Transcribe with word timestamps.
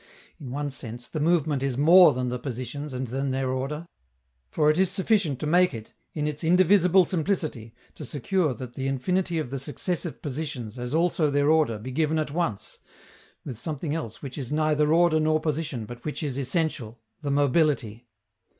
In 0.39 0.49
one 0.49 0.71
sense, 0.71 1.07
the 1.07 1.19
movement 1.19 1.61
is 1.61 1.77
more 1.77 2.11
than 2.11 2.29
the 2.29 2.39
positions 2.39 2.91
and 2.91 3.05
than 3.09 3.29
their 3.29 3.51
order; 3.51 3.87
for 4.49 4.67
it 4.71 4.79
is 4.79 4.89
sufficient 4.89 5.37
to 5.39 5.45
make 5.45 5.75
it 5.75 5.93
in 6.15 6.27
its 6.27 6.43
indivisible 6.43 7.05
simplicity 7.05 7.75
to 7.93 8.03
secure 8.03 8.55
that 8.55 8.73
the 8.73 8.87
infinity 8.87 9.37
of 9.37 9.51
the 9.51 9.59
successive 9.59 10.19
positions 10.23 10.79
as 10.79 10.95
also 10.95 11.29
their 11.29 11.51
order 11.51 11.77
be 11.77 11.91
given 11.91 12.17
at 12.17 12.31
once 12.31 12.79
with 13.45 13.59
something 13.59 13.93
else 13.93 14.23
which 14.23 14.39
is 14.39 14.51
neither 14.51 14.91
order 14.91 15.19
nor 15.19 15.39
position 15.39 15.85
but 15.85 16.03
which 16.03 16.23
is 16.23 16.35
essential, 16.35 16.99
the 17.21 17.29
mobility. 17.29 18.07